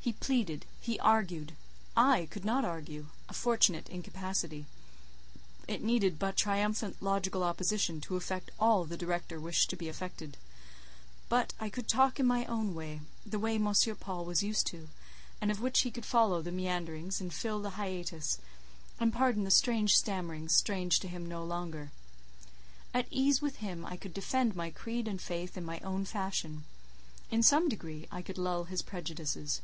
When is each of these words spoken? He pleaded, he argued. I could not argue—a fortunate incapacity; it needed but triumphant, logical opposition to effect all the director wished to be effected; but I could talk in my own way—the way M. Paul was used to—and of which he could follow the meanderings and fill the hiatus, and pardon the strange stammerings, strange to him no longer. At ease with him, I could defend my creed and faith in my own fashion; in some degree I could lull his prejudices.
He 0.00 0.14
pleaded, 0.14 0.64
he 0.80 0.98
argued. 1.00 1.52
I 1.94 2.28
could 2.30 2.42
not 2.42 2.64
argue—a 2.64 3.34
fortunate 3.34 3.90
incapacity; 3.90 4.64
it 5.66 5.82
needed 5.82 6.18
but 6.18 6.34
triumphant, 6.34 7.02
logical 7.02 7.42
opposition 7.44 8.00
to 8.00 8.16
effect 8.16 8.50
all 8.58 8.86
the 8.86 8.96
director 8.96 9.38
wished 9.38 9.68
to 9.68 9.76
be 9.76 9.86
effected; 9.86 10.38
but 11.28 11.52
I 11.60 11.68
could 11.68 11.88
talk 11.88 12.18
in 12.18 12.24
my 12.26 12.46
own 12.46 12.74
way—the 12.74 13.38
way 13.38 13.56
M. 13.56 13.70
Paul 14.00 14.24
was 14.24 14.42
used 14.42 14.66
to—and 14.68 15.50
of 15.50 15.60
which 15.60 15.80
he 15.80 15.90
could 15.90 16.06
follow 16.06 16.40
the 16.40 16.52
meanderings 16.52 17.20
and 17.20 17.30
fill 17.30 17.60
the 17.60 17.76
hiatus, 17.76 18.38
and 18.98 19.12
pardon 19.12 19.44
the 19.44 19.50
strange 19.50 19.94
stammerings, 19.94 20.56
strange 20.56 21.00
to 21.00 21.08
him 21.08 21.26
no 21.28 21.44
longer. 21.44 21.90
At 22.94 23.08
ease 23.10 23.42
with 23.42 23.56
him, 23.56 23.84
I 23.84 23.98
could 23.98 24.14
defend 24.14 24.56
my 24.56 24.70
creed 24.70 25.06
and 25.06 25.20
faith 25.20 25.54
in 25.58 25.66
my 25.66 25.80
own 25.80 26.06
fashion; 26.06 26.64
in 27.30 27.42
some 27.42 27.68
degree 27.68 28.08
I 28.10 28.22
could 28.22 28.38
lull 28.38 28.64
his 28.64 28.80
prejudices. 28.80 29.60